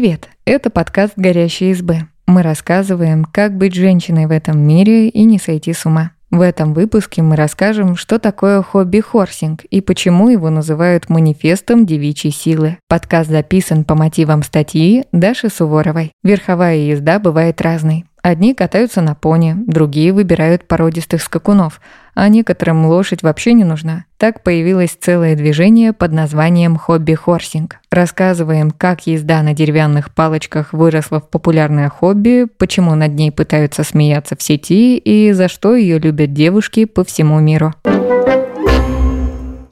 [0.00, 0.30] Привет!
[0.46, 2.08] Это подкаст «Горящие избы».
[2.26, 6.12] Мы рассказываем, как быть женщиной в этом мире и не сойти с ума.
[6.30, 12.78] В этом выпуске мы расскажем, что такое хобби-хорсинг и почему его называют манифестом девичьей силы.
[12.88, 16.12] Подкаст записан по мотивам статьи Даши Суворовой.
[16.22, 18.06] Верховая езда бывает разной.
[18.22, 21.80] Одни катаются на пони, другие выбирают породистых скакунов,
[22.14, 24.04] а некоторым лошадь вообще не нужна.
[24.18, 27.78] Так появилось целое движение под названием хобби-хорсинг.
[27.90, 34.36] Рассказываем, как езда на деревянных палочках выросла в популярное хобби, почему над ней пытаются смеяться
[34.36, 37.72] в сети и за что ее любят девушки по всему миру.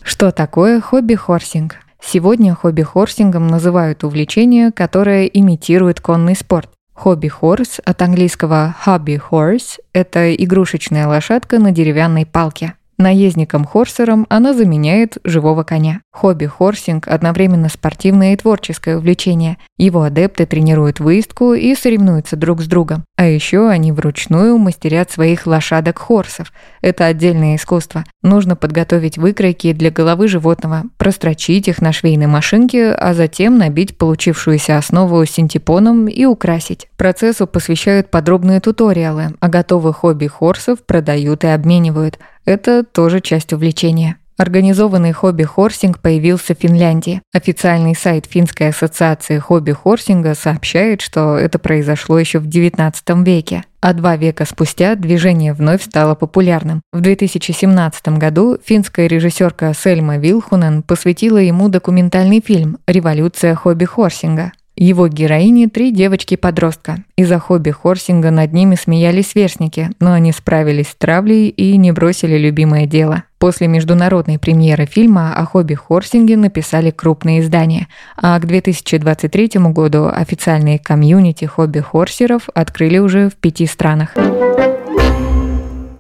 [0.02, 1.76] Что такое хобби-хорсинг?
[2.00, 6.70] Сегодня хобби-хорсингом называют увлечение, которое имитирует конный спорт.
[6.98, 12.74] Хобби-хорс от английского hobby horse– это игрушечная лошадка на деревянной палке.
[12.98, 16.00] Наездником-хорсером она заменяет живого коня.
[16.12, 19.58] Хобби-хорсинг– одновременно спортивное и творческое увлечение.
[19.76, 23.04] Его адепты тренируют выездку и соревнуются друг с другом.
[23.16, 26.52] А еще они вручную мастерят своих лошадок-хорсов.
[26.80, 28.04] Это отдельное искусство.
[28.22, 34.76] Нужно подготовить выкройки для головы животного, прострочить их на швейной машинке, а затем набить получившуюся
[34.76, 36.88] основу синтепоном и украсить.
[36.96, 44.16] Процессу посвящают подробные туториалы, а готовых хобби-хорсов продают и обменивают– это тоже часть увлечения.
[44.38, 47.20] Организованный хобби-хорсинг появился в Финляндии.
[47.34, 52.94] Официальный сайт Финской ассоциации хобби-хорсинга сообщает, что это произошло еще в XIX
[53.24, 53.64] веке.
[53.80, 56.82] А два века спустя движение вновь стало популярным.
[56.92, 64.52] В 2017 году финская режиссерка Сельма Вилхунен посвятила ему документальный фильм «Революция хобби-хорсинга».
[64.80, 66.98] Его героини– три девочки-подростка.
[67.16, 72.38] Из-за хобби Хорсинга над ними смеялись сверстники, но они справились с травлей и не бросили
[72.38, 73.24] любимое дело.
[73.38, 80.78] После международной премьеры фильма о хобби Хорсинге написали крупные издания, а к 2023 году официальные
[80.78, 84.14] комьюнити хобби-хорсеров открыли уже в пяти странах.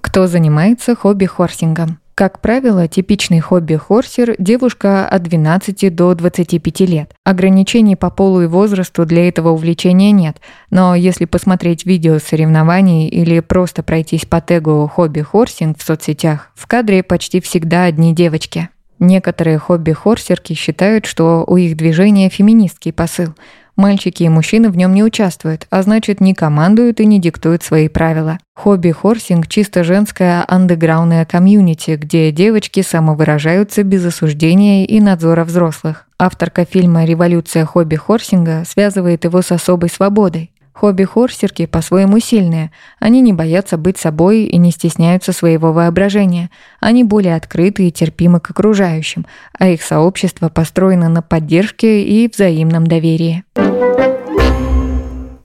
[0.00, 1.98] Кто занимается хобби-хорсингом?
[2.18, 7.14] Как правило, типичный хобби-хорсер– девушка от 12 до 25 лет.
[7.22, 13.38] Ограничений по полу и возрасту для этого увлечения нет, но если посмотреть видео соревнований или
[13.38, 18.68] просто пройтись по тегу «хобби-хорсинг» в соцсетях, в кадре почти всегда одни девочки.
[18.98, 23.28] Некоторые хобби-хорсерки считают, что у их движения феминистский посыл–
[23.78, 27.86] Мальчики и мужчины в нем не участвуют, а значит не командуют и не диктуют свои
[27.86, 28.40] правила.
[28.56, 36.06] Хобби-хорсинг– чисто женская андеграундная комьюнити, где девочки самовыражаются без осуждения и надзора взрослых.
[36.18, 40.50] Авторка фильма «Революция хобби-хорсинга» связывает его с особой свободой.
[40.72, 42.72] Хобби-хорсерки по-своему сильные.
[42.98, 46.50] Они не боятся быть собой и не стесняются своего воображения.
[46.80, 49.24] Они более открыты и терпимы к окружающим,
[49.56, 53.44] а их сообщество построено на поддержке и взаимном доверии.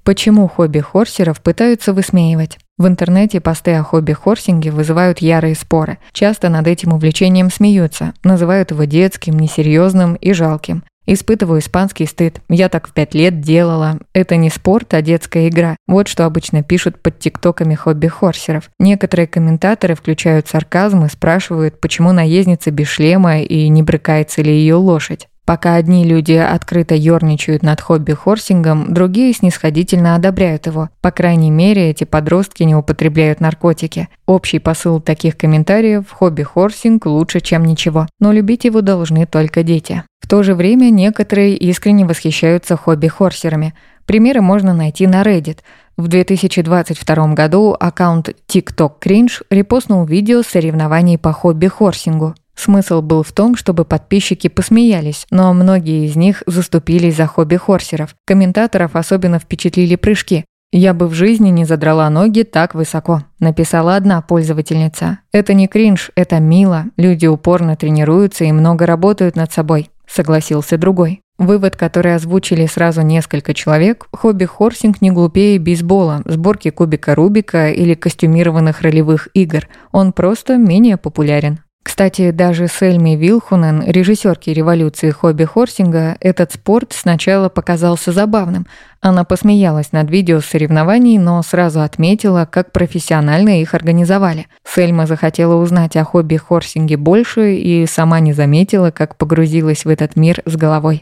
[0.03, 2.57] Почему хобби-хорсеров пытаются высмеивать?
[2.77, 5.97] В интернете посты о хобби-хорсинге вызывают ярые споры.
[6.11, 10.83] Часто над этим увлечением смеются, называют его детским, несерьезным и жалким.
[11.05, 12.41] Испытываю испанский стыд.
[12.49, 13.99] Я так в пять лет делала.
[14.13, 15.75] Это не спорт, а детская игра.
[15.87, 18.69] Вот что обычно пишут под тиктоками хобби-хорсеров.
[18.79, 24.75] Некоторые комментаторы включают сарказм и спрашивают, почему наездница без шлема и не брыкается ли ее
[24.75, 25.27] лошадь.
[25.45, 30.89] Пока одни люди открыто ерничают над хобби-хорсингом, другие снисходительно одобряют его.
[31.01, 34.07] По крайней мере, эти подростки не употребляют наркотики.
[34.25, 38.07] Общий посыл таких комментариев– хобби-хорсинг лучше, чем ничего.
[38.21, 40.03] Но любить его должны только дети.
[40.21, 43.73] В то же время некоторые искренне восхищаются хобби-хорсерами.
[44.05, 45.59] Примеры можно найти на Reddit.
[45.97, 52.35] В 2022 году аккаунт TikTok Cringe репостнул видео соревнований по хобби-хорсингу.
[52.55, 58.15] Смысл был в том, чтобы подписчики посмеялись, но многие из них заступились за хобби-хорсеров.
[58.25, 60.45] Комментаторов особенно впечатлили прыжки.
[60.71, 65.19] «Я бы в жизни не задрала ноги так высоко»,– написала одна пользовательница.
[65.31, 66.85] «Это не кринж, это мило.
[66.97, 71.21] Люди упорно тренируются и много работают над собой»,– согласился другой.
[71.37, 78.81] Вывод, который озвучили сразу несколько человек, хобби-хорсинг не глупее бейсбола, сборки кубика Рубика или костюмированных
[78.81, 79.67] ролевых игр.
[79.91, 81.59] Он просто менее популярен.
[81.93, 88.65] Кстати, даже Сельми Вилхунен, режиссерке революции хобби-хорсинга, этот спорт сначала показался забавным.
[88.99, 94.47] Она посмеялась над видео соревнований, но сразу отметила, как профессионально их организовали.
[94.67, 100.41] Сельма захотела узнать о хобби-хорсинге больше и сама не заметила, как погрузилась в этот мир
[100.45, 100.99] с головой.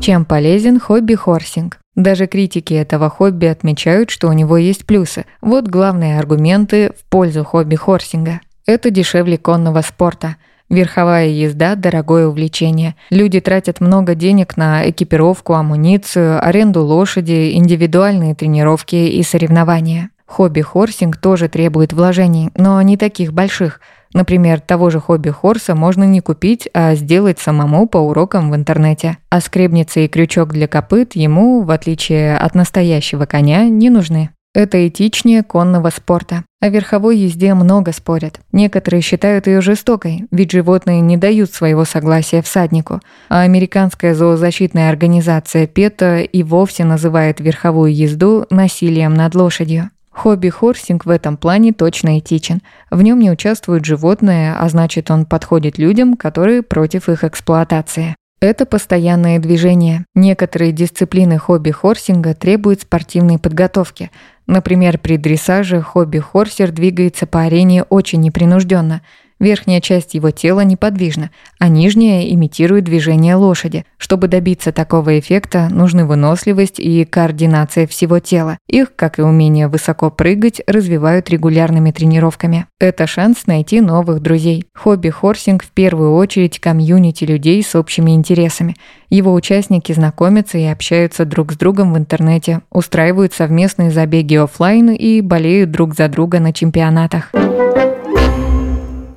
[0.00, 1.76] Чем полезен хобби-хорсинг?
[1.96, 5.26] Даже критики этого хобби отмечают, что у него есть плюсы.
[5.42, 10.36] Вот главные аргументы в пользу хобби-хорсинга– это дешевле конного спорта.
[10.68, 12.94] Верховая езда– дорогое увлечение.
[13.08, 20.10] Люди тратят много денег на экипировку, амуницию, аренду лошади, индивидуальные тренировки и соревнования.
[20.26, 23.80] Хобби-хорсинг тоже требует вложений, но не таких больших.
[24.12, 29.16] Например, того же хобби-хорса можно не купить, а сделать самому по урокам в интернете.
[29.30, 34.28] А скребница и крючок для копыт ему, в отличие от настоящего коня, не нужны.
[34.54, 36.44] Это этичнее конного спорта.
[36.60, 38.40] О верховой езде много спорят.
[38.50, 43.00] Некоторые считают ее жестокой, ведь животные не дают своего согласия всаднику.
[43.28, 49.90] А американская зоозащитная организация ПЕТА и вовсе называет верховую езду насилием над лошадью.
[50.10, 52.60] Хобби-хорсинг в этом плане точно этичен.
[52.90, 58.16] В нем не участвуют животные, а значит он подходит людям, которые против их эксплуатации.
[58.40, 60.04] Это постоянное движение.
[60.14, 64.10] Некоторые дисциплины хобби-хорсинга требуют спортивной подготовки.
[64.46, 69.02] Например, при дрессаже хобби-хорсер двигается по арене очень непринужденно–
[69.40, 71.30] Верхняя часть его тела неподвижна,
[71.60, 73.84] а нижняя имитирует движение лошади.
[73.96, 78.58] Чтобы добиться такого эффекта, нужны выносливость и координация всего тела.
[78.66, 82.66] Их, как и умение высоко прыгать, развивают регулярными тренировками.
[82.80, 84.64] Это шанс найти новых друзей.
[84.74, 88.74] Хобби-хорсинг в первую очередь комьюнити людей с общими интересами.
[89.08, 95.20] Его участники знакомятся и общаются друг с другом в интернете, устраивают совместные забеги офлайн и
[95.20, 97.32] болеют друг за друга на чемпионатах.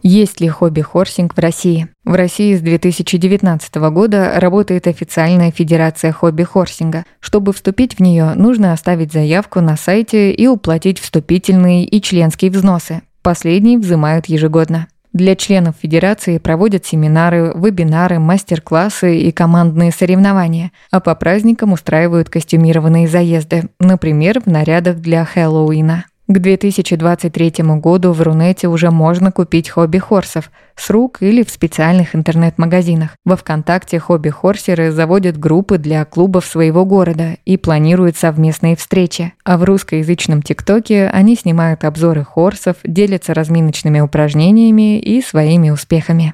[0.03, 1.88] Есть ли хобби-хорсинг в России?
[2.03, 7.06] В России с 2019 года работает официальная федерация хобби-хорсинга.
[7.19, 13.03] Чтобы вступить в нее, нужно оставить заявку на сайте и уплатить вступительные и членские взносы.
[13.21, 14.88] Последние взимают ежегодно.
[15.13, 23.09] Для членов Федерации проводят семинары, вебинары, мастер-классы и командные соревнования, а по праздникам устраивают костюмированные
[23.09, 26.06] заезды, например, в нарядах для Хэллоуина.
[26.31, 33.10] К 2023 году в Рунете уже можно купить хобби-хорсов с рук или в специальных интернет-магазинах.
[33.25, 39.33] Во ВКонтакте хобби-хорсеры заводят группы для клубов своего города и планируют совместные встречи.
[39.44, 46.34] А в русскоязычном ТикТоке они снимают обзоры хорсов, делятся разминочными упражнениями и своими успехами.